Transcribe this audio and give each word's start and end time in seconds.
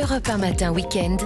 Europe 0.00 0.28
1 0.28 0.38
matin 0.38 0.72
week-end. 0.72 1.18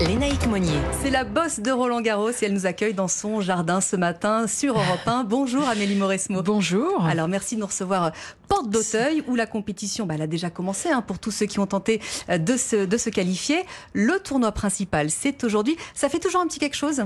Lénaïque 0.00 0.46
Monnier. 0.46 0.78
C'est 1.02 1.10
la 1.10 1.24
bosse 1.24 1.60
de 1.60 1.70
Roland 1.70 2.00
Garros 2.00 2.30
et 2.30 2.44
elle 2.44 2.54
nous 2.54 2.64
accueille 2.64 2.94
dans 2.94 3.08
son 3.08 3.40
jardin 3.40 3.80
ce 3.80 3.96
matin 3.96 4.46
sur 4.46 4.74
Europe 4.74 5.06
1. 5.06 5.24
Bonjour 5.24 5.68
Amélie 5.68 5.96
Mauresmo. 5.96 6.42
Bonjour. 6.42 7.04
Alors 7.04 7.28
merci 7.28 7.56
de 7.56 7.60
nous 7.60 7.66
recevoir 7.66 8.12
Porte 8.48 8.70
d'Auteuil 8.70 9.22
où 9.26 9.34
la 9.34 9.46
compétition 9.46 10.06
bah, 10.06 10.14
elle 10.14 10.22
a 10.22 10.26
déjà 10.26 10.50
commencé 10.50 10.88
hein, 10.90 11.02
pour 11.02 11.18
tous 11.18 11.30
ceux 11.30 11.46
qui 11.46 11.58
ont 11.58 11.66
tenté 11.66 12.00
euh, 12.28 12.38
de 12.38 12.56
se, 12.56 12.84
de 12.84 12.96
se 12.96 13.10
qualifier. 13.10 13.64
Le 13.92 14.18
tournoi 14.18 14.52
principal 14.52 15.10
c'est 15.10 15.44
aujourd'hui. 15.44 15.76
Ça 15.94 16.08
fait 16.08 16.20
toujours 16.20 16.40
un 16.40 16.46
petit 16.46 16.58
quelque 16.58 16.76
chose? 16.76 17.04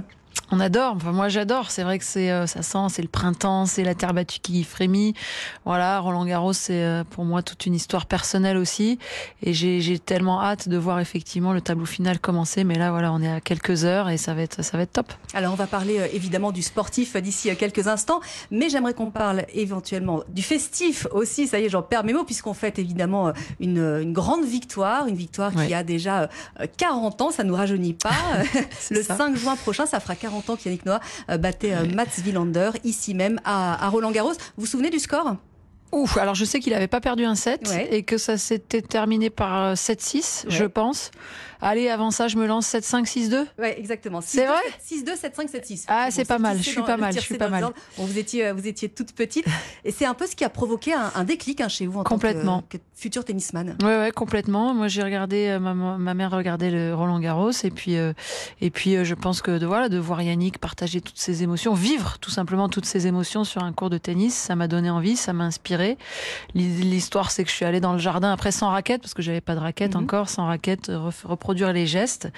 On 0.52 0.60
adore. 0.60 0.94
Enfin, 0.96 1.12
moi, 1.12 1.28
j'adore. 1.28 1.70
C'est 1.70 1.82
vrai 1.82 1.98
que 1.98 2.04
c'est, 2.04 2.30
euh, 2.30 2.46
ça 2.46 2.62
sent, 2.62 2.86
c'est 2.90 3.02
le 3.02 3.08
printemps, 3.08 3.66
c'est 3.66 3.84
la 3.84 3.94
terre 3.94 4.14
battue 4.14 4.40
qui 4.40 4.64
frémit. 4.64 5.14
Voilà, 5.64 6.00
Roland 6.00 6.24
Garros, 6.24 6.52
c'est 6.52 6.82
euh, 6.82 7.04
pour 7.04 7.24
moi 7.24 7.42
toute 7.42 7.66
une 7.66 7.74
histoire 7.74 8.06
personnelle 8.06 8.56
aussi. 8.56 8.98
Et 9.42 9.52
j'ai, 9.52 9.80
j'ai 9.80 9.98
tellement 9.98 10.42
hâte 10.42 10.68
de 10.68 10.76
voir 10.76 11.00
effectivement 11.00 11.52
le 11.52 11.60
tableau 11.60 11.86
final 11.86 12.18
commencer. 12.18 12.64
Mais 12.64 12.74
là, 12.74 12.90
voilà, 12.90 13.12
on 13.12 13.22
est 13.22 13.30
à 13.30 13.40
quelques 13.40 13.84
heures 13.84 14.08
et 14.08 14.16
ça 14.16 14.34
va 14.34 14.42
être, 14.42 14.62
ça 14.64 14.76
va 14.76 14.84
être 14.84 14.92
top. 14.92 15.12
Alors, 15.34 15.52
on 15.52 15.56
va 15.56 15.66
parler 15.66 15.98
euh, 15.98 16.06
évidemment 16.12 16.52
du 16.52 16.62
sportif 16.62 17.16
d'ici 17.16 17.54
quelques 17.56 17.86
instants, 17.86 18.20
mais 18.50 18.68
j'aimerais 18.68 18.94
qu'on 18.94 19.10
parle 19.10 19.44
éventuellement 19.52 20.22
du 20.28 20.42
festif 20.42 21.06
aussi. 21.12 21.29
Ça 21.46 21.58
y 21.58 21.64
est, 21.64 21.68
j'en 21.68 21.82
perds 21.82 22.04
mes 22.04 22.12
mots 22.12 22.24
puisqu'on 22.24 22.54
fête 22.54 22.78
évidemment 22.78 23.32
une, 23.58 23.78
une, 23.78 24.12
grande 24.12 24.44
victoire, 24.44 25.06
une 25.06 25.14
victoire 25.14 25.52
qui 25.54 25.74
a 25.74 25.82
déjà 25.82 26.28
40 26.76 27.22
ans. 27.22 27.30
Ça 27.30 27.44
nous 27.44 27.54
rajeunit 27.54 27.94
pas. 27.94 28.10
le 28.90 29.02
ça. 29.02 29.16
5 29.16 29.36
juin 29.36 29.56
prochain, 29.56 29.86
ça 29.86 30.00
fera 30.00 30.14
40 30.14 30.50
ans 30.50 30.56
qu'Yannick 30.56 30.86
Noah 30.86 31.00
euh, 31.30 31.38
battait 31.38 31.74
euh, 31.74 31.86
Mats 31.94 32.06
Wilander 32.24 32.70
ici 32.84 33.14
même 33.14 33.40
à, 33.44 33.84
à 33.84 33.88
Roland 33.88 34.10
Garros. 34.10 34.32
Vous 34.32 34.36
vous 34.58 34.66
souvenez 34.66 34.90
du 34.90 34.98
score? 34.98 35.36
Ouf, 35.92 36.16
alors 36.16 36.34
je 36.34 36.44
sais 36.44 36.60
qu'il 36.60 36.72
n'avait 36.72 36.88
pas 36.88 37.00
perdu 37.00 37.24
un 37.24 37.34
set 37.34 37.68
ouais. 37.68 37.88
et 37.92 38.02
que 38.02 38.18
ça 38.18 38.36
s'était 38.36 38.82
terminé 38.82 39.30
par 39.30 39.74
7-6, 39.74 40.44
ouais. 40.44 40.50
je 40.50 40.64
pense. 40.64 41.10
Allez, 41.62 41.90
avant 41.90 42.10
ça, 42.10 42.26
je 42.28 42.36
me 42.36 42.46
lance 42.46 42.72
7-5, 42.72 43.04
6-2 43.04 43.46
Oui, 43.58 43.68
exactement. 43.76 44.20
C'est 44.22 44.46
vrai 44.46 44.60
6-2, 44.88 45.18
7-5, 45.18 45.50
7-6. 45.50 45.84
Ah, 45.88 46.08
c'est 46.10 46.24
pas 46.24 46.38
mal, 46.38 46.56
je 46.56 46.62
suis 46.62 46.82
pas 46.82 46.96
mal, 46.96 47.12
je 47.12 47.20
suis 47.20 47.36
pas 47.36 47.48
mal. 47.48 47.66
Vous, 47.98 48.18
étiez, 48.18 48.52
vous 48.52 48.66
étiez 48.66 48.88
toute 48.88 49.12
petite 49.12 49.44
et 49.84 49.92
c'est 49.92 50.06
un 50.06 50.14
peu 50.14 50.26
ce 50.26 50.34
qui 50.34 50.44
a 50.44 50.48
provoqué 50.48 50.94
un, 50.94 51.12
un 51.14 51.24
déclic 51.24 51.60
hein, 51.60 51.68
chez 51.68 51.86
vous 51.86 52.00
en 52.00 52.04
complètement. 52.04 52.60
tant 52.60 52.66
que, 52.68 52.76
que 52.78 52.82
futur 52.94 53.24
tennisman. 53.24 53.76
Oui, 53.82 53.88
ouais, 53.88 54.10
complètement. 54.14 54.72
Moi, 54.74 54.88
j'ai 54.88 55.02
regardé, 55.02 55.48
euh, 55.48 55.58
ma, 55.58 55.74
ma, 55.74 56.14
mère 56.14 56.30
regardait 56.30 56.70
le 56.70 56.94
Roland 56.94 57.20
Garros 57.20 57.50
et 57.50 57.70
puis, 57.70 57.96
euh, 57.96 58.12
et 58.60 58.70
puis 58.70 58.96
euh, 58.96 59.04
je 59.04 59.14
pense 59.14 59.42
que 59.42 59.58
de, 59.58 59.66
voilà, 59.66 59.88
de 59.88 59.98
voir 59.98 60.22
Yannick 60.22 60.58
partager 60.58 61.00
toutes 61.00 61.18
ses 61.18 61.42
émotions, 61.42 61.74
vivre 61.74 62.18
tout 62.20 62.30
simplement 62.30 62.68
toutes 62.68 62.86
ses 62.86 63.06
émotions 63.06 63.44
sur 63.44 63.62
un 63.62 63.72
cours 63.72 63.90
de 63.90 63.98
tennis, 63.98 64.34
ça 64.34 64.56
m'a 64.56 64.68
donné 64.68 64.88
envie, 64.88 65.16
ça 65.16 65.32
m'a 65.32 65.44
inspiré. 65.44 65.79
L'histoire, 66.54 67.30
c'est 67.30 67.44
que 67.44 67.50
je 67.50 67.54
suis 67.54 67.64
allée 67.64 67.80
dans 67.80 67.92
le 67.92 67.98
jardin 67.98 68.32
après 68.32 68.52
sans 68.52 68.70
raquette, 68.70 69.00
parce 69.02 69.14
que 69.14 69.22
j'avais 69.22 69.40
pas 69.40 69.54
de 69.54 69.60
raquette 69.60 69.94
mm 69.94 69.98
-hmm. 69.98 70.02
encore, 70.04 70.28
sans 70.28 70.46
raquette, 70.46 70.90
reproduire 71.24 71.72
les 71.72 71.86
gestes. 71.86 72.28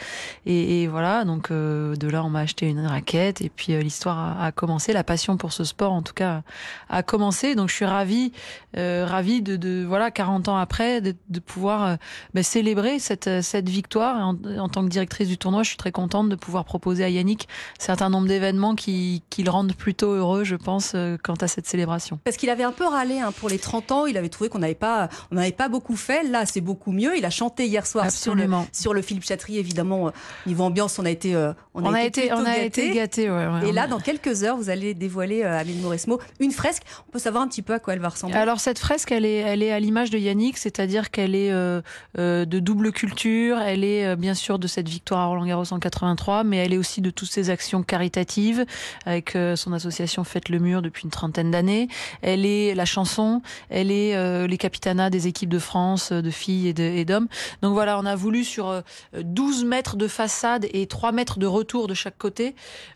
Et, 0.47 0.83
et 0.83 0.89
voilà, 0.89 1.25
donc 1.25 1.51
euh, 1.51 1.97
de 1.97 2.09
là, 2.09 2.25
on 2.25 2.31
m'a 2.31 2.41
acheté 2.41 2.69
une 2.69 2.87
raquette, 2.87 3.41
et 3.41 3.49
puis 3.49 3.75
euh, 3.75 3.81
l'histoire 3.81 4.19
a, 4.19 4.47
a, 4.47 4.53
commencé, 4.53 4.93
la 4.93 5.05
passion 5.05 5.37
pour 5.37 5.53
ce 5.53 5.65
sport, 5.65 5.93
en 5.93 6.03
tout 6.03 6.15
cas, 6.15 6.43
a 6.89 7.03
commencé. 7.03 7.55
Donc 7.55 7.69
je 7.69 7.75
suis 7.75 7.85
ravie, 7.85 8.33
euh, 8.77 9.07
ravie 9.09 9.43
de, 9.43 9.57
de, 9.57 9.85
voilà, 9.87 10.11
40 10.11 10.49
ans 10.49 10.57
après, 10.57 11.01
de, 11.01 11.15
de 11.29 11.41
pouvoir 11.41 11.97
bah, 12.35 12.43
célébrer 12.43 12.99
cette, 12.99 13.43
cette 13.43 13.69
victoire. 13.69 14.17
En, 14.29 14.37
en, 14.59 14.69
tant 14.69 14.83
que 14.85 14.89
directrice 14.89 15.29
du 15.29 15.39
tournoi, 15.39 15.63
je 15.63 15.69
suis 15.69 15.77
très 15.77 15.93
contente 15.93 16.29
de 16.29 16.37
pouvoir 16.37 16.65
proposer 16.65 17.05
à 17.05 17.09
Yannick 17.09 17.49
un 17.81 17.85
certain 17.85 18.09
nombre 18.09 18.29
d'événements 18.29 18.75
qui, 18.75 19.23
qui 19.31 19.43
le 19.43 19.51
rendent 19.51 19.75
plutôt 19.75 20.13
heureux, 20.13 20.45
je 20.45 20.57
pense, 20.57 20.95
quant 21.23 21.35
à 21.41 21.49
cette 21.49 21.67
célébration. 21.67 22.19
Parce 22.25 22.37
qu'il 22.37 22.51
avait 22.51 22.65
un 22.65 22.73
peu 22.73 22.87
râlé 22.87 23.21
hein, 23.33 23.35
pour 23.39 23.49
les 23.49 23.59
30 23.59 23.93
ans, 23.93 24.07
il 24.07 24.17
avait 24.17 24.29
trouvé 24.29 24.51
qu'on 24.51 24.59
n'avait 24.59 24.75
pas, 24.75 25.09
on 25.31 25.37
n'avait 25.37 25.53
pas 25.53 25.69
beaucoup 25.69 25.97
fait. 25.97 26.23
Là, 26.25 26.47
c'est 26.47 26.61
beaucoup 26.61 26.93
mieux. 26.93 27.17
Il 27.17 27.25
a 27.25 27.31
chanté 27.31 27.67
hier 27.67 27.87
soir 27.87 28.05
Absolument. 28.05 28.63
sur 28.63 28.71
le, 28.71 28.77
sur 28.77 28.95
le 28.95 29.03
Philippe 29.03 29.25
Chatrier, 29.25 29.61
évidemment. 29.61 30.13
Niveau 30.47 30.65
ambiance, 30.65 30.99
on 30.99 31.05
a 31.05 31.11
été, 31.11 31.37
on 31.37 31.41
a, 31.41 31.55
on 31.75 31.95
a 31.95 32.05
été, 32.05 32.27
été, 32.27 32.33
on 32.33 32.45
a 32.45 32.59
été 32.59 32.91
gâtés. 32.91 33.31
Ouais, 33.31 33.47
ouais, 33.47 33.69
Et 33.69 33.73
là, 33.73 33.87
dans 33.87 34.01
quelques 34.01 34.43
heures, 34.45 34.57
vous 34.57 34.71
allez 34.71 34.95
dévoiler 34.95 35.43
à 35.43 35.59
Amélie 35.59 35.81
Mauresmo 35.81 36.21
une 36.41 36.53
fresque. 36.53 36.83
On 37.09 37.13
peut 37.13 37.19
savoir 37.19 37.43
un 37.43 37.49
petit 37.49 37.63
peu 37.63 37.75
à 37.75 37.79
quoi 37.79 37.95
elle 37.95 38.01
va 38.01 38.09
ressembler. 38.09 38.37
Alors 38.37 38.61
cette 38.61 38.79
fresque, 38.79 39.13
elle 39.13 39.25
est, 39.25 39.37
elle 39.37 39.63
est 39.63 39.73
à 39.73 39.81
l'image 39.81 40.11
de 40.11 40.19
Yannick, 40.19 40.59
c'est-à-dire 40.59 41.11
qu'elle 41.11 41.35
est 41.35 41.53
euh, 41.53 41.81
euh, 42.19 42.45
de 42.45 42.59
double 42.59 42.93
culture. 42.93 43.59
Elle 43.59 43.85
est 43.85 44.07
euh, 44.07 44.17
bien 44.17 44.35
sûr 44.35 44.59
de 44.59 44.67
cette 44.67 44.89
victoire 44.89 45.21
à 45.21 45.27
Roland 45.27 45.47
Garros 45.47 45.73
en 45.73 45.79
83, 45.79 46.45
mais 46.45 46.59
elle 46.59 46.73
est 46.73 46.79
aussi 46.79 47.01
de 47.01 47.11
toutes 47.11 47.31
ses 47.31 47.51
actions 47.51 47.83
caritatives 47.83 48.65
avec 49.07 49.37
son 49.57 49.73
association 49.73 50.25
Faites 50.25 50.49
le 50.49 50.59
mur 50.59 50.83
depuis 50.83 51.05
une 51.05 51.11
trentaine 51.11 51.51
d'années. 51.51 51.89
Elle 52.23 52.47
est 52.47 52.75
la 52.75 52.85
chanson, 52.85 53.22
elle 53.69 53.91
est 53.91 54.47
les 54.47 54.59
capitanats 54.59 55.11
des 55.11 55.27
équipes 55.27 55.49
de 55.49 55.59
France, 55.59 56.13
de 56.13 56.31
filles 56.31 56.69
et 56.79 57.05
d'hommes. 57.05 57.29
Donc 57.63 57.75
voilà, 57.75 57.99
on 57.99 58.07
a 58.07 58.17
voulu 58.17 58.45
sur 58.45 58.83
12 59.19 59.65
mètres 59.65 59.97
de 59.97 60.09
façade 60.09 60.67
et 60.73 60.87
3 60.87 61.13
mètres 61.13 61.39
de 61.39 61.47
retour 61.47 61.89
de 61.89 61.95
chaque 61.95 62.19
côté, 62.19 62.55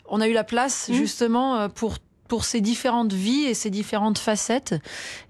on 0.08 0.20
a 0.20 0.28
eu 0.28 0.32
la 0.32 0.44
place 0.44 0.88
mmh. 0.88 0.94
justement 0.94 1.68
pour 1.68 1.98
pour 2.28 2.44
ces 2.44 2.60
différentes 2.60 3.12
vies 3.12 3.44
et 3.44 3.54
ces 3.54 3.70
différentes 3.70 4.18
facettes. 4.18 4.74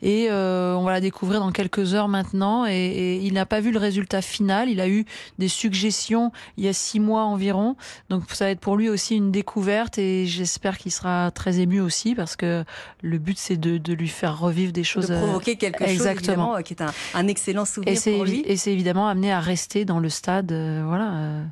Et 0.03 0.29
euh, 0.31 0.75
on 0.75 0.85
va 0.85 0.93
la 0.93 1.01
découvrir 1.01 1.41
dans 1.41 1.53
quelques 1.53 1.95
heures 1.95 2.09
maintenant. 2.09 2.67
Et, 2.67 2.75
et 2.75 3.17
il 3.17 3.35
n'a 3.35 3.47
pas 3.47 3.61
vu 3.61 3.71
le 3.71 3.79
résultat 3.79 4.23
final. 4.23 4.69
Il 4.69 4.81
a 4.81 4.89
eu 4.89 5.05
des 5.39 5.49
suggestions 5.49 6.33
il 6.57 6.65
y 6.65 6.69
a 6.69 6.73
six 6.73 7.01
mois 7.01 7.25
environ. 7.25 7.77
Donc 8.09 8.25
ça 8.33 8.47
va 8.47 8.51
être 8.51 8.61
pour 8.61 8.77
lui 8.77 8.89
aussi 8.89 9.17
une 9.17 9.31
découverte. 9.31 9.99
Et 9.99 10.27
j'espère 10.27 10.79
qu'il 10.79 10.93
sera 10.93 11.31
très 11.31 11.61
ému 11.61 11.81
aussi 11.81 12.15
parce 12.15 12.37
que 12.37 12.65
le 13.03 13.19
but 13.19 13.39
c'est 13.39 13.57
de, 13.57 13.79
de, 13.79 13.93
lui 13.93 14.09
faire 14.09 14.39
revivre 14.39 14.73
des 14.73 14.85
choses. 14.85 15.09
De 15.09 15.17
provoquer 15.17 15.57
quelque 15.57 15.85
exactement. 15.85 16.55
chose 16.55 16.65
qui 16.65 16.75
est 16.75 16.83
un, 16.83 16.93
un 17.15 17.29
excellent 17.29 17.65
souvenir 17.65 17.99
et 18.07 18.13
pour 18.13 18.25
lui. 18.25 18.43
Et 18.47 18.57
c'est 18.57 18.73
évidemment 18.73 19.09
amené 19.09 19.33
à 19.33 19.41
rester 19.41 19.85
dans 19.85 19.99
le 19.99 20.09
stade. 20.09 20.53
Euh, 20.53 20.85
voilà. 20.87 21.13
Euh, 21.15 21.45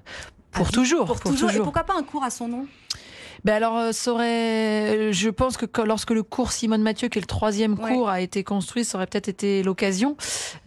pour, 0.53 0.71
toujours, 0.71 1.07
pour, 1.07 1.17
pour 1.17 1.31
toujours. 1.33 1.49
toujours. 1.49 1.63
Et 1.63 1.65
pourquoi 1.65 1.85
pas 1.85 1.95
un 1.99 2.03
cours 2.03 2.23
à 2.23 2.31
son 2.31 2.49
nom? 2.49 2.67
Ben 3.45 3.55
alors, 3.55 3.93
ça 3.93 4.13
aurait, 4.13 5.13
je 5.13 5.29
pense 5.31 5.57
que 5.57 5.67
lorsque 5.83 6.11
le 6.11 6.23
cours 6.23 6.53
Simone 6.53 6.83
Mathieu, 6.83 7.09
qui 7.09 7.19
est 7.19 7.21
le 7.23 7.27
troisième 7.27 7.79
Ouais. 7.79 7.91
cours, 7.91 8.09
a 8.09 8.21
été 8.21 8.45
construit, 8.45 8.85
ça 8.85 8.99
aurait 8.99 9.07
peut-être 9.07 9.29
été 9.29 9.63
l'occasion 9.63 10.17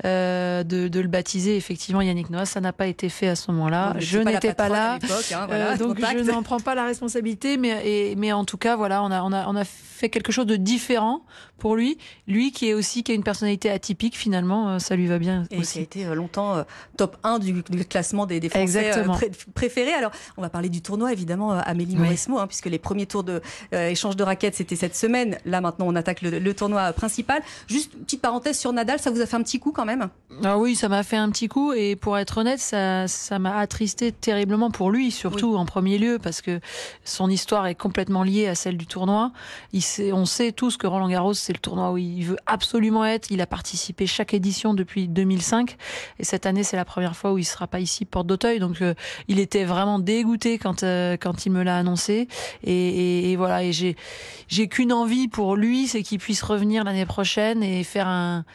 euh, 0.06 0.64
de, 0.64 0.88
de 0.88 1.00
le 1.00 1.08
baptiser 1.08 1.56
effectivement 1.56 2.02
Yannick 2.02 2.30
Noah. 2.30 2.46
Ça 2.46 2.60
n'a 2.62 2.74
pas 2.74 2.88
été 2.88 3.10
fait 3.10 3.28
à 3.30 3.36
ce 3.36 3.52
moment-là. 3.52 3.94
Je 4.00 4.20
n'étais 4.20 4.54
pas, 4.54 4.70
là, 4.70 4.96
hein, 4.96 5.46
voilà, 5.48 5.72
Euh, 5.74 5.78
donc 5.78 5.96
contact. 5.96 6.24
je 6.26 6.32
n'en 6.32 6.44
prends 6.44 6.60
pas 6.60 6.76
la 6.76 6.86
responsabilité. 6.86 7.58
Mais, 7.58 7.82
et- 8.12 8.16
mais 8.16 8.32
en 8.34 8.46
tout 8.46 8.58
cas, 8.58 8.76
voilà, 8.76 9.04
on 9.04 9.12
a, 9.12 9.22
on 9.24 9.32
a, 9.32 9.48
on 9.48 9.56
a 9.56 9.64
fait 9.98 10.10
quelque 10.10 10.32
chose 10.32 10.46
de 10.46 10.56
différent 10.56 11.22
pour 11.58 11.76
lui. 11.76 11.98
Lui 12.28 12.52
qui 12.52 12.68
est 12.70 12.74
aussi 12.74 13.04
qui 13.04 13.12
a 13.12 13.16
une 13.16 13.24
personnalité 13.24 13.70
atypique 13.70 14.16
finalement, 14.16 14.70
euh, 14.70 14.80
ça 14.80 14.96
lui 14.96 15.08
va 15.08 15.18
bien 15.20 15.44
Et 15.46 15.48
qui 15.48 15.56
a 15.56 15.60
aussi. 15.60 15.80
été 15.80 16.06
euh, 16.06 16.14
longtemps 16.16 16.56
euh, 16.56 16.64
top 16.98 17.18
1 17.24 17.40
du, 17.40 17.64
du 17.70 17.86
classement 17.86 18.26
des, 18.26 18.40
des 18.40 18.50
Français 18.50 18.92
pré- 19.08 19.32
préférés. 19.56 19.94
Alors, 19.94 20.12
on 20.38 20.42
va 20.42 20.50
parler 20.50 20.70
du 20.70 20.82
tournoi, 20.82 21.12
évidemment, 21.12 21.52
Amélie 21.52 21.96
Oui. 21.96 22.02
Mauresmo, 22.04 22.38
hein, 22.40 22.48
puisque 22.48 22.68
les 22.68 22.80
premiers 22.80 23.06
tours 23.08 23.24
de 23.24 23.42
euh, 23.74 23.90
échange 23.90 24.16
de 24.16 24.24
raquettes, 24.24 24.56
c'était 24.56 24.76
cette 24.76 24.96
semaine. 24.96 25.38
Là, 25.46 25.62
maintenant, 25.62 25.86
on 25.88 25.96
attaque 25.96 26.22
le, 26.22 26.38
le 26.40 26.54
tournoi 26.54 26.94
principal. 26.94 27.42
Juste 27.68 27.94
une 27.96 28.02
petite 28.04 28.22
parenthèse 28.22 28.58
sur 28.60 28.72
Nadal, 28.72 29.00
ça 29.00 29.10
vous 29.12 29.22
a 29.22 29.26
fait 29.26 29.36
un 29.36 29.44
petit 29.44 29.60
coup 29.60 29.72
quand 29.72 29.86
même? 29.86 30.10
Ah 30.44 30.58
oui, 30.60 30.76
ça 30.76 30.90
m'a 30.90 31.02
fait 31.04 31.18
un 31.18 31.30
petit 31.32 31.48
coup 31.48 31.74
et 31.74 31.96
pour 31.96 32.18
être 32.18 32.38
honnête, 32.38 32.60
ça 32.60 33.08
ça 33.08 33.40
m'a 33.40 33.58
attristé 33.58 34.12
terriblement 34.12 34.70
pour 34.70 34.92
lui, 34.92 35.10
surtout 35.12 35.56
en 35.56 35.66
premier 35.66 35.98
lieu 35.98 36.20
parce 36.22 36.42
que 36.42 36.60
son 37.04 37.30
histoire 37.30 37.66
est 37.68 37.76
complètement 37.76 38.24
liée 38.24 38.48
à 38.48 38.54
celle 38.56 38.78
du 38.78 38.86
tournoi. 38.86 39.32
Il 39.74 39.82
on 40.12 40.26
sait 40.26 40.52
tous 40.52 40.78
que 40.78 40.88
Roland 40.88 41.10
Garros 41.10 41.34
c'est 41.34 41.54
le 41.54 41.60
tournoi 41.60 41.92
où 41.92 41.98
il 41.98 42.24
veut 42.24 42.38
absolument 42.46 43.06
être. 43.06 43.32
Il 43.32 43.42
a 43.42 43.48
participé 43.48 44.08
chaque 44.08 44.34
édition 44.34 44.74
depuis 44.74 45.08
2005 45.08 45.78
et 46.20 46.24
cette 46.24 46.46
année 46.46 46.64
c'est 46.64 46.78
la 46.78 46.86
première 46.86 47.16
fois 47.16 47.34
où 47.34 47.38
il 47.38 47.46
sera 47.46 47.68
pas 47.68 47.80
ici 47.80 48.06
porte 48.06 48.28
d'Auteuil. 48.28 48.60
Donc 48.60 48.82
euh, 48.82 48.94
il 49.28 49.40
était 49.40 49.64
vraiment 49.64 50.00
dégoûté 50.00 50.58
quand 50.58 50.84
euh, 50.84 51.18
quand 51.20 51.46
il 51.46 51.52
me 51.52 51.64
l'a 51.64 51.78
annoncé 51.78 52.28
et, 52.64 52.72
et, 52.72 53.32
et 53.32 53.36
voilà 53.36 53.64
et 53.64 53.72
j'ai 53.72 53.96
j'ai 54.48 54.68
qu'une 54.68 54.94
envie 54.94 55.28
pour 55.28 55.56
lui, 55.56 55.88
c'est 55.88 56.04
qu'il 56.04 56.20
puisse 56.20 56.42
revenir 56.42 56.84
l'année 56.84 57.06
prochaine 57.06 57.64
et 57.64 57.84
faire 57.84 58.08
un 58.08 58.46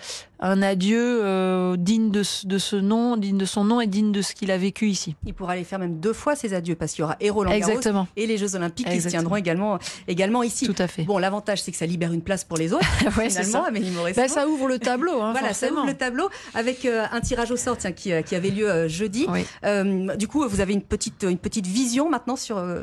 un 0.45 0.61
adieu 0.61 1.21
euh, 1.23 1.77
digne 1.77 2.11
de, 2.11 2.23
ce- 2.23 2.47
de 2.47 2.59
ce 2.59 2.77
nom, 2.77 3.17
digne 3.17 3.39
de 3.39 3.45
son 3.45 3.65
nom 3.65 3.81
et 3.81 3.87
digne 3.87 4.11
de 4.13 4.21
ce 4.23 4.35
qu'il 4.35 4.51
a 4.51 4.59
vécu 4.59 4.89
ici. 4.89 5.15
Il 5.25 5.35
pourra 5.35 5.53
aller 5.53 5.65
faire 5.65 5.79
même 5.79 6.01
deux 6.01 6.13
fois 6.13 6.35
ses 6.35 6.53
adieux, 6.53 6.75
parce 6.75 6.93
qu'il 6.93 7.03
y 7.03 7.05
aura 7.05 7.17
et 7.21 7.31
Roland 7.31 7.53
Garros 7.57 8.07
et 8.17 8.27
les 8.27 8.37
Jeux 8.37 8.57
Olympiques 8.57 8.89
qui 8.91 9.01
se 9.01 9.09
tiendront 9.09 9.37
également, 9.37 9.79
également 10.09 10.43
ici. 10.43 10.67
tout 10.67 10.75
à 10.79 10.89
fait. 10.89 11.05
Bon, 11.05 11.19
l'avantage, 11.19 11.63
c'est 11.63 11.71
que 11.71 11.77
ça 11.79 11.87
libère 11.87 12.13
une 12.13 12.23
place 12.23 12.45
pour 12.45 12.59
les 12.59 12.73
autres, 12.73 12.85
ouais, 13.19 13.31
finalement, 13.31 13.65
ça. 13.65 14.13
Ben, 14.17 14.29
ça 14.29 14.49
ouvre 14.49 14.67
le 14.69 14.79
tableau, 14.79 15.21
hein, 15.23 15.33
Voilà, 15.39 15.55
ça 15.55 15.71
ouvre 15.71 15.87
le 15.87 15.95
tableau 15.95 16.29
avec 16.55 16.85
euh, 16.85 17.05
un 17.13 17.21
tirage 17.21 17.51
au 17.53 17.57
sort 17.57 17.77
tiens, 17.79 17.93
qui, 17.93 18.13
euh, 18.13 18.23
qui 18.23 18.35
avait 18.35 18.51
lieu 18.51 18.69
euh, 18.69 18.89
jeudi. 18.89 19.27
Oui. 19.29 19.45
Du 20.17 20.29
coup, 20.29 20.47
vous 20.49 20.61
avez 20.61 20.73
une 20.73 20.83
petite, 20.83 21.23
une 21.23 21.39
petite 21.39 21.67
vision 21.67 22.11
maintenant 22.11 22.37
sur 22.37 22.59
euh, 22.59 22.83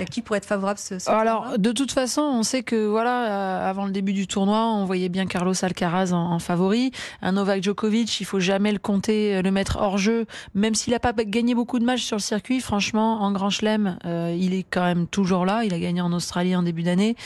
à 0.00 0.04
qui 0.04 0.22
pourrait 0.22 0.38
être 0.38 0.46
favorable 0.46 0.78
ce, 0.78 0.98
ce 0.98 1.08
Alors, 1.10 1.58
de 1.58 1.72
toute 1.72 1.92
façon, 1.92 2.22
on 2.22 2.42
sait 2.42 2.62
que 2.62 2.86
voilà, 2.86 3.68
avant 3.68 3.84
le 3.86 3.92
début 3.92 4.12
du 4.12 4.26
tournoi, 4.26 4.66
on 4.66 4.84
voyait 4.84 5.08
bien 5.08 5.26
Carlos 5.26 5.54
Alcaraz 5.62 6.12
en, 6.12 6.32
en 6.32 6.38
favori. 6.38 6.90
Un 7.22 7.32
Novak 7.32 7.62
Djokovic, 7.62 8.20
il 8.20 8.24
faut 8.24 8.40
jamais 8.40 8.72
le 8.72 8.78
compter, 8.78 9.42
le 9.42 9.50
mettre 9.50 9.78
hors 9.80 9.98
jeu, 9.98 10.26
même 10.54 10.74
s'il 10.74 10.92
n'a 10.92 11.00
pas 11.00 11.12
gagné 11.12 11.54
beaucoup 11.54 11.78
de 11.78 11.84
matchs 11.84 12.02
sur 12.02 12.16
le 12.16 12.22
circuit. 12.22 12.60
Franchement, 12.60 13.22
en 13.22 13.32
Grand 13.32 13.50
Chelem, 13.50 13.98
il 14.04 14.54
est 14.54 14.66
quand 14.68 14.84
même 14.84 15.06
toujours 15.06 15.44
là. 15.44 15.64
Il 15.64 15.74
a 15.74 15.78
gagné 15.78 16.00
en 16.00 16.12
Australie 16.12 16.54
en 16.56 16.62
début 16.62 16.82
d'année. 16.82 17.16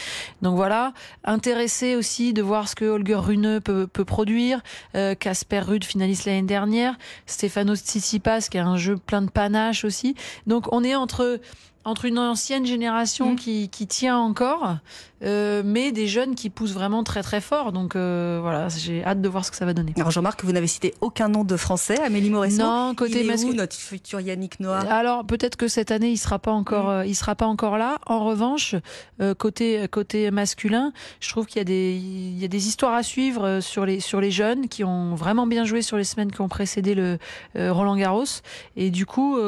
Donc 0.43 0.57
voilà, 0.57 0.93
intéressé 1.25 1.97
aussi 1.97 2.33
de 2.33 2.43
voir 2.43 2.69
ce 2.69 2.75
que 2.75 2.85
Holger 2.85 3.17
Rune 3.17 3.61
peut, 3.61 3.89
produire. 4.05 4.61
Casper 5.19 5.61
Ruud, 5.61 5.85
finaliste 5.85 6.25
l'année 6.27 6.43
dernière. 6.43 6.97
Stefano 7.27 7.75
Tsitsipas, 7.75 8.49
qui 8.51 8.59
a 8.59 8.67
un 8.67 8.77
jeu 8.77 8.97
plein 8.97 9.23
de 9.23 9.31
panache 9.31 9.85
aussi. 9.85 10.15
Donc 10.47 10.73
on 10.73 10.85
est 10.85 10.95
entre 10.95 11.41
entre 11.85 12.05
une 12.05 12.19
ancienne 12.19 12.67
génération 12.67 13.33
mmh. 13.33 13.37
qui, 13.37 13.69
qui, 13.71 13.87
tient 13.87 14.19
encore, 14.19 14.77
euh, 15.23 15.63
mais 15.65 15.93
des 15.93 16.07
jeunes 16.07 16.35
qui 16.35 16.51
poussent 16.51 16.75
vraiment 16.75 17.05
très 17.05 17.23
très 17.23 17.41
fort. 17.41 17.73
Donc 17.73 17.97
euh, 17.97 18.39
voilà, 18.43 18.69
j'ai 18.69 19.03
hâte 19.03 19.23
de 19.23 19.29
voir 19.29 19.47
ce 19.47 19.51
que 19.51 19.57
ça 19.57 19.65
va 19.65 19.73
donner. 19.73 19.95
Alors 19.97 20.11
Jean-Marc, 20.11 20.45
vous 20.45 20.53
n'avez 20.53 20.67
cité 20.67 20.95
aucun 21.01 21.29
nom 21.29 21.43
de 21.43 21.57
français, 21.57 21.99
Amélie 22.01 22.29
Moresson. 22.29 22.63
Non, 22.63 22.95
côté 22.95 23.25
masculin. 23.25 23.57
notre 23.57 23.77
futur 23.77 24.21
Yannick 24.21 24.61
Noah? 24.61 24.81
Alors 24.81 25.25
peut-être 25.25 25.57
que 25.57 25.69
cette 25.69 25.91
année 25.91 26.11
il 26.11 26.19
sera 26.19 26.39
pas 26.39 26.53
encore, 26.53 26.87
mmh. 26.87 26.91
euh, 26.91 27.07
il 27.07 27.15
sera 27.15 27.35
pas 27.35 27.47
encore 27.47 27.79
là. 27.79 27.99
En 28.07 28.25
revanche, 28.25 28.75
côté 29.39 29.87
côté 29.89 30.31
masculin, 30.31 30.93
je 31.21 31.31
trouve 31.31 31.47
qu'il 31.47 31.59
y 31.59 31.63
a 31.63 31.65
des 31.65 31.95
il 31.95 32.39
y 32.39 32.45
a 32.45 32.49
des 32.49 32.69
histoires 32.69 32.95
à 32.95 33.03
suivre 33.03 33.61
sur 33.61 33.87
les 33.87 34.01
sur 34.01 34.21
les 34.21 34.31
jeunes 34.31 34.69
qui 34.69 34.85
ont 34.85 35.15
vraiment 35.15 35.47
bien 35.47 35.65
joué 35.65 35.81
sur 35.81 35.97
les 35.97 36.05
semaines 36.05 36.31
qui 36.31 36.43
ont 36.43 36.49
précédé 36.49 36.95
le 36.95 37.19
Roland 37.55 37.97
Garros. 37.97 38.25
Et 38.77 38.91
du 38.91 39.07
coup, 39.07 39.39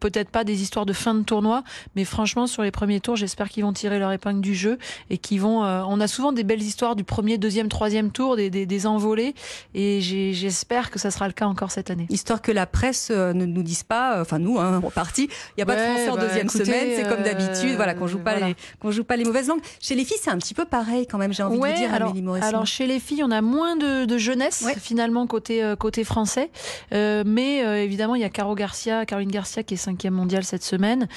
peut-être 0.00 0.30
pas 0.30 0.44
des 0.44 0.62
histoires 0.62 0.86
de 0.86 0.92
fin 0.92 1.14
de 1.14 1.22
tournoi 1.22 1.62
mais 1.94 2.04
franchement, 2.04 2.46
sur 2.46 2.62
les 2.62 2.70
premiers 2.70 3.00
tours, 3.00 3.16
j'espère 3.16 3.48
qu'ils 3.48 3.64
vont 3.64 3.72
tirer 3.72 3.98
leur 3.98 4.12
épingle 4.12 4.40
du 4.40 4.54
jeu 4.54 4.78
et 5.10 5.18
qu'ils 5.18 5.40
vont. 5.40 5.64
Euh, 5.64 5.82
on 5.86 6.00
a 6.00 6.06
souvent 6.06 6.32
des 6.32 6.44
belles 6.44 6.62
histoires 6.62 6.96
du 6.96 7.04
premier, 7.04 7.38
deuxième, 7.38 7.68
troisième 7.68 8.10
tour, 8.10 8.36
des, 8.36 8.50
des, 8.50 8.66
des 8.66 8.86
envolées, 8.86 9.34
et 9.74 10.00
j'espère 10.00 10.90
que 10.90 10.98
ça 10.98 11.10
sera 11.10 11.26
le 11.26 11.32
cas 11.32 11.46
encore 11.46 11.70
cette 11.70 11.90
année. 11.90 12.06
Histoire 12.10 12.42
que 12.42 12.52
la 12.52 12.66
presse 12.66 13.08
euh, 13.10 13.32
ne 13.32 13.46
nous 13.46 13.62
dise 13.62 13.82
pas, 13.82 14.16
euh, 14.16 14.22
enfin 14.22 14.38
nous, 14.38 14.58
hein, 14.58 14.80
en 14.84 14.90
partie, 14.90 15.24
il 15.24 15.54
n'y 15.58 15.62
a 15.62 15.66
pas 15.66 15.76
de 15.76 15.80
Français 15.80 16.08
en 16.08 16.16
bah, 16.16 16.26
deuxième 16.26 16.48
semaine, 16.48 16.88
c'est 16.96 17.08
comme 17.08 17.22
d'habitude, 17.22 17.76
voilà, 17.76 17.94
qu'on 17.94 18.06
joue 18.06 18.18
pas 18.18 18.36
les, 18.36 18.56
qu'on 18.80 18.90
joue 18.90 19.04
pas 19.04 19.16
les 19.16 19.24
mauvaises 19.24 19.48
langues. 19.48 19.62
Chez 19.80 19.94
les 19.94 20.04
filles, 20.04 20.18
c'est 20.20 20.30
un 20.30 20.38
petit 20.38 20.54
peu 20.54 20.64
pareil 20.64 21.06
quand 21.06 21.18
même. 21.18 21.32
J'ai 21.32 21.42
envie 21.42 21.58
de 21.58 21.76
dire, 21.76 21.92
alors. 21.94 22.14
Alors 22.42 22.66
chez 22.66 22.86
les 22.86 23.00
filles, 23.00 23.22
on 23.24 23.30
a 23.30 23.40
moins 23.42 23.76
de, 23.76 24.04
de 24.04 24.18
jeunesse 24.18 24.64
finalement 24.80 25.26
côté 25.26 25.74
côté 25.78 26.04
français, 26.04 26.50
mais 26.90 27.58
évidemment, 27.84 28.14
il 28.14 28.22
y 28.22 28.24
a 28.24 28.30
Caro 28.30 28.54
Garcia, 28.54 29.06
Caroline 29.06 29.30
Garcia 29.30 29.62
qui 29.62 29.74
est 29.74 29.78
cinquième 29.78 30.14
mondiale 30.14 30.44
cette 30.44 30.62
semaine 30.62 31.08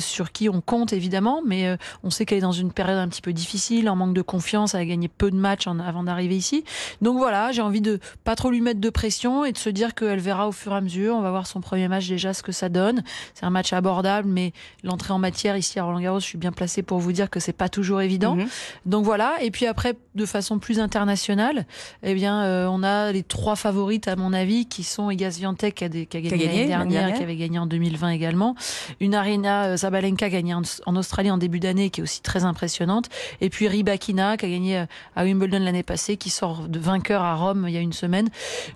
sur 0.00 0.32
qui 0.32 0.48
on 0.48 0.60
compte 0.60 0.92
évidemment, 0.92 1.42
mais 1.44 1.66
euh, 1.66 1.76
on 2.02 2.10
sait 2.10 2.24
qu'elle 2.24 2.38
est 2.38 2.42
dans 2.42 2.52
une 2.52 2.72
période 2.72 2.98
un 2.98 3.08
petit 3.08 3.22
peu 3.22 3.32
difficile, 3.32 3.88
en 3.88 3.96
manque 3.96 4.14
de 4.14 4.22
confiance, 4.22 4.74
elle 4.74 4.80
a 4.80 4.86
gagné 4.86 5.08
peu 5.08 5.30
de 5.30 5.36
matchs 5.36 5.66
avant 5.66 6.02
d'arriver 6.02 6.36
ici. 6.36 6.64
Donc 7.02 7.18
voilà, 7.18 7.52
j'ai 7.52 7.62
envie 7.62 7.80
de 7.80 8.00
pas 8.24 8.36
trop 8.36 8.50
lui 8.50 8.60
mettre 8.60 8.80
de 8.80 8.90
pression 8.90 9.44
et 9.44 9.52
de 9.52 9.58
se 9.58 9.70
dire 9.70 9.94
qu'elle 9.94 10.20
verra 10.20 10.48
au 10.48 10.52
fur 10.52 10.72
et 10.72 10.76
à 10.76 10.80
mesure. 10.80 11.14
On 11.16 11.22
va 11.22 11.30
voir 11.30 11.46
son 11.46 11.60
premier 11.60 11.88
match 11.88 12.08
déjà 12.08 12.34
ce 12.34 12.42
que 12.42 12.52
ça 12.52 12.68
donne. 12.68 13.02
C'est 13.34 13.44
un 13.44 13.50
match 13.50 13.72
abordable, 13.72 14.28
mais 14.28 14.52
l'entrée 14.82 15.12
en 15.12 15.18
matière 15.18 15.56
ici 15.56 15.78
à 15.78 15.84
Roland 15.84 16.00
Garros, 16.00 16.20
je 16.20 16.26
suis 16.26 16.38
bien 16.38 16.52
placée 16.52 16.82
pour 16.82 16.98
vous 16.98 17.12
dire 17.12 17.30
que 17.30 17.40
c'est 17.40 17.52
pas 17.52 17.68
toujours 17.68 18.00
évident. 18.00 18.36
Mhm. 18.36 18.48
Donc 18.86 19.04
voilà. 19.04 19.34
Et 19.40 19.50
puis 19.50 19.66
après, 19.66 19.94
de 20.14 20.26
façon 20.26 20.58
plus 20.58 20.80
internationale, 20.80 21.66
eh 22.02 22.14
bien, 22.14 22.42
euh, 22.42 22.66
on 22.66 22.82
a 22.82 23.12
les 23.12 23.22
trois 23.22 23.56
favorites 23.56 24.08
à 24.08 24.16
mon 24.16 24.32
avis 24.32 24.66
qui 24.66 24.82
sont 24.82 25.10
Igas 25.10 25.36
Viantec 25.38 25.74
qui 25.74 25.84
a, 25.84 25.88
qui 25.88 26.16
a 26.16 26.20
gagné 26.20 26.46
l'année 26.46 26.66
dernière, 26.66 27.14
qui 27.14 27.22
avait 27.22 27.36
gagné 27.36 27.58
en 27.58 27.66
2020 27.66 28.10
également. 28.10 28.54
Une 29.00 29.14
Arena 29.14 29.66
euh, 29.66 29.76
Sabalenka 29.88 30.28
gagné 30.28 30.54
en, 30.54 30.96
Australie 30.96 31.30
en 31.30 31.38
début 31.38 31.60
d'année, 31.60 31.88
qui 31.90 32.00
est 32.00 32.04
aussi 32.04 32.20
très 32.20 32.44
impressionnante. 32.44 33.08
Et 33.40 33.48
puis 33.48 33.68
Ribakina, 33.68 34.36
qui 34.36 34.46
a 34.46 34.48
gagné 34.50 34.78
euh, 34.78 34.86
à 35.16 35.24
Wimbledon 35.24 35.60
l'année 35.60 35.82
passée, 35.82 36.16
qui 36.16 36.30
sort 36.30 36.68
de 36.68 36.78
vainqueur 36.78 37.22
à 37.22 37.34
Rome 37.34 37.64
il 37.68 37.74
y 37.74 37.78
a 37.78 37.80
une 37.80 37.94
semaine. 37.94 38.28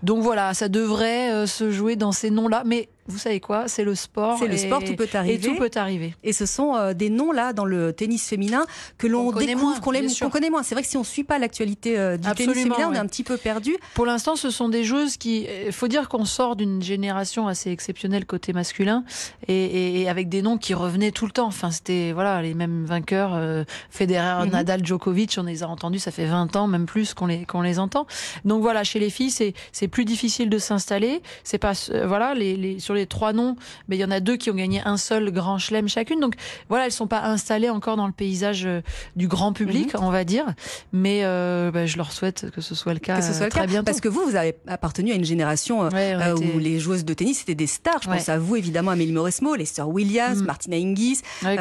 Donc 0.03 0.23
voilà, 0.23 0.55
ça 0.55 0.69
devrait 0.69 1.47
se 1.47 1.71
jouer 1.71 1.97
dans 1.97 2.13
ces 2.13 2.31
noms-là. 2.31 2.63
Mais 2.65 2.89
vous 3.09 3.19
savez 3.19 3.41
quoi? 3.41 3.67
C'est 3.67 3.83
le 3.83 3.97
sport. 3.97 4.39
C'est 4.39 4.47
le 4.47 4.57
sport, 4.57 4.83
tout 4.85 4.95
peut 4.95 5.09
arriver. 5.13 5.35
Et 5.35 5.39
tout 5.41 5.57
peut 5.57 5.71
arriver. 5.75 6.15
Et 6.23 6.33
ce 6.33 6.47
sont 6.47 6.77
euh, 6.77 6.95
des 6.95 7.11
noms 7.11 7.33
là 7.33 7.53
dans 7.53 7.65
le 7.65 7.93
tennis 7.93 8.29
féminin 8.29 8.65
que 8.97 9.09
l'on 9.09 9.33
découvre, 9.33 9.81
qu'on 9.81 10.31
connaît 10.31 10.51
moins. 10.51 10.63
C'est 10.63 10.77
vrai 10.77 10.83
que 10.83 10.89
si 10.89 10.97
on 10.97 11.03
suit 11.03 11.25
pas 11.25 11.41
l'actualité 11.41 11.99
euh, 11.99 12.17
du 12.17 12.31
tennis 12.31 12.55
féminin, 12.55 12.89
on 12.91 12.95
est 12.95 12.99
un 12.99 13.07
petit 13.07 13.25
peu 13.25 13.37
perdu. 13.37 13.77
Pour 13.95 14.07
l'instant, 14.07 14.37
ce 14.37 14.51
sont 14.51 14.69
des 14.69 14.85
joueuses 14.85 15.17
qui. 15.17 15.47
Il 15.67 15.73
faut 15.73 15.89
dire 15.89 16.09
qu'on 16.09 16.25
sort 16.25 16.55
d'une 16.55 16.81
génération 16.81 17.49
assez 17.49 17.71
exceptionnelle 17.71 18.25
côté 18.25 18.53
masculin 18.53 19.05
et, 19.49 20.03
et, 20.03 20.09
avec 20.09 20.29
des 20.29 20.43
noms 20.43 20.57
qui 20.57 20.73
revenaient 20.73 21.11
tout 21.11 21.27
le 21.27 21.33
temps. 21.33 21.47
Enfin, 21.47 21.73
c'était 21.73 22.13
voilà 22.13 22.41
les 22.41 22.55
mêmes 22.55 22.85
vainqueurs. 22.85 23.33
Euh, 23.35 23.65
Federer, 23.91 24.45
mhm. 24.45 24.53
Nadal, 24.53 24.87
Djokovic, 24.87 25.35
on 25.39 25.43
les 25.43 25.65
a 25.65 25.69
entendus. 25.69 25.99
Ça 25.99 26.13
fait 26.13 26.27
20 26.27 26.55
ans, 26.55 26.69
même 26.69 26.87
plus 26.87 27.15
qu'on 27.15 27.27
les 27.27 27.47
qu'on 27.47 27.63
les 27.63 27.81
entend. 27.81 28.07
Donc 28.45 28.63
voilà, 28.63 28.85
chez 28.85 29.01
les 29.01 29.11
filles, 29.11 29.33
c'est 29.33 29.55
c'est 29.73 29.89
plus 29.89 30.05
difficile 30.05 30.51
de 30.51 30.59
s'installer. 30.59 31.21
C'est 31.43 31.59
pas 31.59 31.73
voilà 32.07 32.35
les, 32.35 32.57
les 32.57 32.79
sur 32.79 32.92
les 32.95 33.07
trois 33.07 33.33
noms, 33.33 33.57
mais 33.89 33.97
il 33.97 34.01
y 34.01 34.05
en 34.05 34.11
a 34.11 34.21
deux 34.21 34.37
qui 34.37 34.51
ont 34.51 34.55
gagné 34.55 34.83
un 34.85 34.97
seul 34.97 35.31
grand 35.31 35.59
chelem 35.59 35.89
chacune. 35.89 36.21
Donc 36.21 36.35
voilà, 36.69 36.87
elles 36.87 36.93
sont 36.93 37.07
pas 37.07 37.23
installées 37.23 37.71
encore 37.71 37.97
dans 37.97 38.07
le 38.07 38.13
paysage 38.13 38.67
euh, 38.67 38.81
du 39.17 39.29
grand 39.29 39.53
public, 39.53 39.95
mhm. 39.95 40.03
on 40.03 40.11
va 40.11 40.25
dire. 40.25 40.47
Mais 40.93 41.21
euh, 41.25 41.71
bah, 41.71 41.87
je 41.87 41.97
leur 41.97 42.13
souhaite 42.13 42.51
que 42.51 42.61
ce 42.61 42.75
soit 42.75 42.95
le 42.95 43.01
cas. 43.01 43.19
Que 43.19 43.25
ce 43.25 43.33
soit 43.33 43.47
le 43.47 43.51
cas. 43.51 43.83
Parce 43.83 44.01
que 44.01 44.09
vous, 44.09 44.25
vous 44.25 44.37
avez 44.37 44.57
appartenu 44.67 45.13
à 45.13 45.15
une 45.15 45.25
génération 45.25 45.89
euh, 45.93 46.37
où 46.37 46.59
les 46.59 46.79
joueuses 46.79 47.05
de 47.05 47.15
tennis 47.15 47.43
étaient 47.43 47.55
des 47.55 47.67
stars. 47.67 48.03
Je 48.03 48.09
pense 48.09 48.29
à 48.29 48.39
vous 48.39 48.57
évidemment, 48.57 48.91
Amélie 48.91 49.13
Mauresmo, 49.13 49.55
les 49.55 49.65
sœurs 49.65 49.89
Williams, 49.89 50.43
mm. 50.43 50.47
Martina 50.47 50.77
Hingis, 50.77 51.21
les 51.43 51.57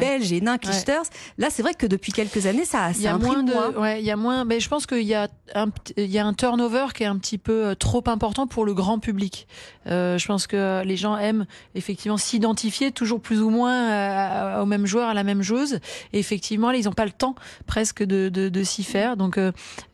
Belges, 0.00 0.34
Clichters. 0.60 1.04
Là, 1.38 1.48
c'est 1.50 1.62
vrai 1.62 1.74
que 1.74 1.86
depuis 1.86 2.12
quelques 2.12 2.46
années, 2.46 2.64
ça, 2.64 2.90
y 2.98 3.06
a 3.06 3.18
moins 3.18 3.42
de, 3.42 3.52
ouais, 3.78 4.00
il 4.00 4.06
y 4.06 4.10
a 4.10 4.16
moins. 4.16 4.44
Mais 4.44 4.60
je 4.60 4.68
pense 4.68 4.86
qu'il 4.86 5.02
y 5.02 5.14
a 5.14 5.28
un, 5.54 5.68
il 5.96 6.10
y 6.10 6.18
a 6.18 6.26
un 6.26 6.34
turnover 6.34 6.86
qui 6.94 7.02
est 7.02 7.06
un 7.06 7.18
petit 7.18 7.38
peu 7.38 7.74
trop 7.78 8.02
important 8.06 8.46
pour 8.46 8.64
le 8.64 8.74
grand 8.74 8.98
public. 8.98 9.46
je 9.86 10.26
pense 10.26 10.46
que 10.46 10.56
euh, 10.66 10.84
les 10.84 10.96
gens 10.96 11.16
aiment 11.16 11.46
effectivement 11.74 12.16
s'identifier 12.16 12.92
toujours 12.92 13.20
plus 13.20 13.40
ou 13.40 13.50
moins 13.50 13.90
euh, 13.90 14.62
au 14.62 14.66
même 14.66 14.86
joueur, 14.86 15.08
à 15.08 15.14
la 15.14 15.24
même 15.24 15.42
joueuse. 15.42 15.80
Et 16.12 16.18
effectivement, 16.18 16.70
là, 16.70 16.78
ils 16.78 16.84
n'ont 16.84 16.92
pas 16.92 17.04
le 17.04 17.12
temps 17.12 17.34
presque 17.66 18.02
de, 18.02 18.28
de, 18.28 18.48
de 18.48 18.62
s'y 18.62 18.84
faire. 18.84 19.16
Donc, 19.16 19.38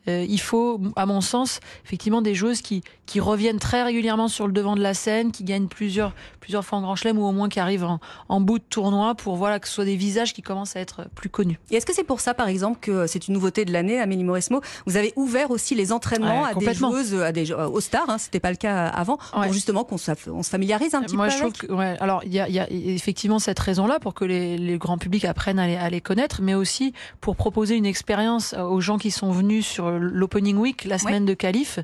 euh, 0.07 0.25
il 0.27 0.39
faut, 0.39 0.81
à 0.95 1.05
mon 1.05 1.21
sens, 1.21 1.59
effectivement 1.85 2.21
des 2.21 2.35
joueuses 2.35 2.61
qui, 2.61 2.83
qui 3.05 3.19
reviennent 3.19 3.59
très 3.59 3.83
régulièrement 3.83 4.27
sur 4.27 4.47
le 4.47 4.53
devant 4.53 4.75
de 4.75 4.81
la 4.81 4.93
scène, 4.93 5.31
qui 5.31 5.43
gagnent 5.43 5.67
plusieurs, 5.67 6.13
plusieurs 6.39 6.65
fois 6.65 6.79
en 6.79 6.81
Grand 6.81 6.95
Chelem 6.95 7.17
ou 7.17 7.25
au 7.25 7.31
moins 7.31 7.49
qui 7.49 7.59
arrivent 7.59 7.85
en, 7.85 7.99
en 8.29 8.41
bout 8.41 8.59
de 8.59 8.63
tournoi 8.69 9.15
pour 9.15 9.35
voilà 9.35 9.59
que 9.59 9.67
ce 9.67 9.73
soit 9.75 9.85
des 9.85 9.95
visages 9.95 10.33
qui 10.33 10.41
commencent 10.41 10.75
à 10.75 10.79
être 10.79 11.07
plus 11.15 11.29
connus. 11.29 11.59
Et 11.71 11.75
est-ce 11.75 11.85
que 11.85 11.93
c'est 11.93 12.03
pour 12.03 12.19
ça, 12.19 12.33
par 12.33 12.47
exemple, 12.47 12.79
que 12.81 13.07
c'est 13.07 13.27
une 13.27 13.33
nouveauté 13.33 13.65
de 13.65 13.71
l'année, 13.71 13.99
Amélie 13.99 14.23
Mauresmo 14.23 14.61
Vous 14.85 14.97
avez 14.97 15.13
ouvert 15.15 15.51
aussi 15.51 15.75
les 15.75 15.91
entraînements 15.91 16.45
à 16.45 16.53
des 16.53 16.73
joueuses, 16.73 17.15
à 17.21 17.31
des, 17.31 17.53
aux 17.53 17.81
stars, 17.81 18.09
hein, 18.09 18.17
c'était 18.17 18.39
pas 18.39 18.51
le 18.51 18.57
cas 18.57 18.87
avant, 18.87 19.17
pour 19.31 19.53
justement 19.53 19.83
qu'on 19.83 19.97
se 19.97 20.13
familiarise 20.43 20.95
un 20.95 21.01
petit 21.01 21.15
Moi, 21.15 21.27
peu 21.27 21.33
je 21.33 21.37
trouve 21.37 21.53
que, 21.53 21.71
ouais, 21.71 21.95
alors 21.99 22.21
il 22.25 22.33
y 22.33 22.39
a, 22.39 22.49
y 22.49 22.59
a, 22.59 22.69
effectivement 22.69 23.39
cette 23.39 23.59
raison-là 23.59 23.99
pour 23.99 24.13
que 24.13 24.25
les, 24.25 24.57
les 24.57 24.77
grands 24.77 24.97
publics 24.97 25.25
apprennent 25.25 25.59
à 25.59 25.67
les, 25.67 25.75
à 25.75 25.89
les, 25.89 26.01
connaître, 26.01 26.41
mais 26.41 26.53
aussi 26.53 26.93
pour 27.21 27.35
proposer 27.35 27.75
une 27.75 27.85
expérience 27.85 28.53
aux 28.53 28.81
gens 28.81 28.97
qui 28.97 29.11
sont 29.11 29.31
venus 29.31 29.65
sur 29.65 29.92
l'opening 29.99 30.57
week, 30.57 30.85
la 30.85 30.97
semaine 30.97 31.25
de 31.25 31.33
qualif, 31.33 31.79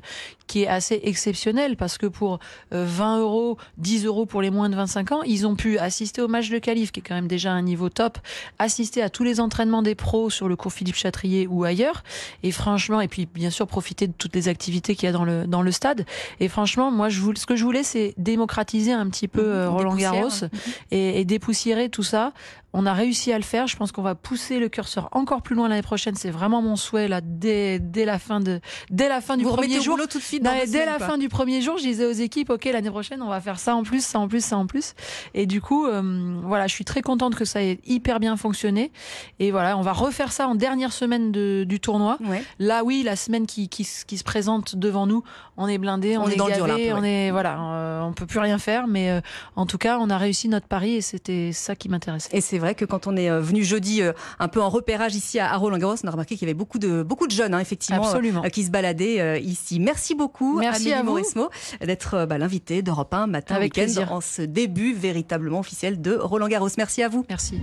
qui 0.46 0.62
est 0.62 0.66
assez 0.66 1.00
exceptionnelle 1.04 1.76
parce 1.76 1.96
que 1.96 2.06
pour 2.06 2.40
20 2.72 3.18
euh, 3.18 3.20
euros, 3.20 3.56
10 3.78 4.06
euros 4.06 4.26
pour 4.26 4.42
les 4.42 4.50
moins 4.50 4.68
de 4.68 4.74
25 4.74 5.12
ans, 5.12 5.22
ils 5.22 5.46
ont 5.46 5.54
pu 5.54 5.78
assister 5.78 6.20
au 6.22 6.28
match 6.28 6.50
de 6.50 6.58
qualif, 6.58 6.90
qui 6.90 7.00
est 7.00 7.02
quand 7.02 7.14
même 7.14 7.28
déjà 7.28 7.52
un 7.52 7.62
niveau 7.62 7.88
top, 7.88 8.18
assister 8.58 9.00
à 9.02 9.10
tous 9.10 9.22
les 9.22 9.38
entraînements 9.38 9.82
des 9.82 9.94
pros 9.94 10.28
sur 10.28 10.48
le 10.48 10.56
cours 10.56 10.72
Philippe 10.72 10.96
Chatrier 10.96 11.46
ou 11.46 11.62
ailleurs, 11.64 12.02
et 12.42 12.50
franchement, 12.50 13.00
et 13.00 13.06
puis 13.06 13.26
bien 13.26 13.50
sûr 13.50 13.66
profiter 13.66 14.08
de 14.08 14.12
toutes 14.12 14.34
les 14.34 14.48
activités 14.48 14.96
qu'il 14.96 15.06
y 15.06 15.08
a 15.08 15.12
dans 15.12 15.24
le 15.24 15.46
dans 15.46 15.62
le 15.62 15.70
stade. 15.70 16.04
Et 16.40 16.48
franchement, 16.48 16.90
moi, 16.90 17.08
je 17.08 17.20
voulais, 17.20 17.38
ce 17.38 17.46
que 17.46 17.54
je 17.54 17.64
voulais, 17.64 17.84
c'est 17.84 18.14
démocratiser 18.16 18.92
un 18.92 19.08
petit 19.08 19.28
peu 19.28 19.44
euh, 19.44 19.70
Roland 19.70 19.94
Garros 19.94 20.46
et, 20.90 21.20
et 21.20 21.24
dépoussiérer 21.24 21.88
tout 21.88 22.02
ça 22.02 22.32
on 22.72 22.86
a 22.86 22.92
réussi 22.92 23.32
à 23.32 23.36
le 23.36 23.44
faire. 23.44 23.66
Je 23.66 23.76
pense 23.76 23.92
qu'on 23.92 24.02
va 24.02 24.14
pousser 24.14 24.58
le 24.58 24.68
curseur 24.68 25.08
encore 25.12 25.42
plus 25.42 25.54
loin 25.54 25.68
l'année 25.68 25.82
prochaine. 25.82 26.14
C'est 26.14 26.30
vraiment 26.30 26.62
mon 26.62 26.76
souhait 26.76 27.08
là 27.08 27.20
dès, 27.22 27.78
dès 27.78 28.04
la 28.04 28.18
fin 28.18 28.40
de 28.40 28.60
dès 28.90 29.08
la 29.08 29.20
fin 29.20 29.36
du 29.36 29.44
premier 29.44 29.80
jour. 29.80 29.98
Tout 30.08 30.18
de 30.18 30.22
suite 30.22 30.46
dès 30.68 30.86
la 30.86 30.98
fin 30.98 31.18
du 31.18 31.28
premier 31.28 31.60
jour, 31.60 31.78
je 31.78 31.84
disais 31.84 32.06
aux 32.06 32.12
équipes 32.12 32.50
OK, 32.50 32.64
l'année 32.64 32.90
prochaine, 32.90 33.22
on 33.22 33.28
va 33.28 33.40
faire 33.40 33.58
ça 33.58 33.74
en 33.74 33.82
plus, 33.82 34.04
ça 34.04 34.18
en 34.18 34.28
plus, 34.28 34.44
ça 34.44 34.56
en 34.56 34.66
plus. 34.66 34.94
Et 35.34 35.46
du 35.46 35.60
coup, 35.60 35.86
euh, 35.86 36.40
voilà, 36.42 36.66
je 36.66 36.74
suis 36.74 36.84
très 36.84 37.02
contente 37.02 37.34
que 37.34 37.44
ça 37.44 37.62
ait 37.62 37.78
hyper 37.84 38.20
bien 38.20 38.36
fonctionné. 38.36 38.92
Et 39.38 39.50
voilà, 39.50 39.76
on 39.76 39.82
va 39.82 39.92
refaire 39.92 40.32
ça 40.32 40.48
en 40.48 40.54
dernière 40.54 40.92
semaine 40.92 41.32
de, 41.32 41.64
du 41.66 41.80
tournoi. 41.80 42.18
Là, 42.58 42.84
oui, 42.84 43.02
la 43.02 43.16
semaine 43.16 43.46
qui, 43.46 43.68
qui, 43.68 43.86
qui, 44.06 44.18
se 44.18 44.24
présente 44.24 44.76
devant 44.76 45.06
nous, 45.06 45.22
on 45.56 45.66
est 45.66 45.78
blindé, 45.78 46.16
on, 46.16 46.28
est, 46.28 46.36
dans 46.36 46.48
gavé, 46.48 46.92
on 46.92 47.02
est 47.02 47.30
voilà, 47.30 47.58
euh, 47.60 48.00
on 48.02 48.12
peut 48.12 48.26
plus 48.26 48.38
rien 48.38 48.58
faire. 48.58 48.86
Mais 48.86 49.10
euh, 49.10 49.20
en 49.56 49.66
tout 49.66 49.78
cas, 49.78 49.98
on 49.98 50.10
a 50.10 50.18
réussi 50.18 50.48
notre 50.48 50.66
pari 50.66 50.96
et 50.96 51.00
c'était 51.00 51.50
ça 51.52 51.74
qui 51.74 51.88
m'intéressait. 51.88 52.36
Et 52.36 52.40
c'est 52.40 52.59
vrai 52.60 52.74
que 52.74 52.84
quand 52.84 53.06
on 53.06 53.16
est 53.16 53.30
euh, 53.30 53.40
venu 53.40 53.64
jeudi 53.64 54.02
euh, 54.02 54.12
un 54.38 54.48
peu 54.48 54.60
en 54.60 54.68
repérage 54.68 55.14
ici 55.14 55.38
à 55.38 55.56
Roland 55.56 55.78
Garros, 55.78 55.96
on 56.04 56.08
a 56.08 56.10
remarqué 56.10 56.36
qu'il 56.36 56.46
y 56.46 56.50
avait 56.50 56.58
beaucoup 56.58 56.78
de 56.78 57.02
beaucoup 57.02 57.26
de 57.26 57.32
jeunes 57.32 57.54
hein, 57.54 57.58
effectivement 57.60 58.06
euh, 58.14 58.48
qui 58.48 58.64
se 58.64 58.70
baladaient 58.70 59.42
ici. 59.42 59.80
Merci 59.80 60.14
beaucoup 60.14 60.58
Merci 60.58 60.92
à 60.92 61.02
Maurismo 61.02 61.50
d'être 61.80 62.26
bah, 62.26 62.38
l'invité 62.38 62.82
d'Europe 62.82 63.12
1 63.12 63.26
matin 63.26 63.56
Avec 63.56 63.76
week-end 63.76 64.04
en 64.10 64.20
ce 64.20 64.42
début 64.42 64.92
véritablement 64.94 65.60
officiel 65.60 66.00
de 66.00 66.14
Roland 66.14 66.48
Garros. 66.48 66.68
Merci 66.76 67.02
à 67.02 67.08
vous. 67.08 67.24
Merci. 67.28 67.54